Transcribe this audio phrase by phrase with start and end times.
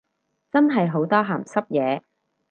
[0.51, 2.01] 真係好多鹹濕嘢